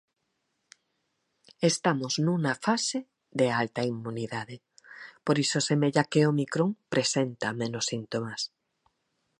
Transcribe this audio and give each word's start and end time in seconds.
Estamos 1.71 2.13
nunha 2.25 2.53
fase 2.65 2.99
de 3.39 3.47
alta 3.61 3.81
inmunidade, 3.93 4.55
por 5.25 5.35
iso 5.45 5.59
semella 5.69 6.07
que 6.11 6.25
Ómicron 6.31 6.69
presenta 6.93 7.47
menos 7.61 7.85
síntomas. 7.91 8.41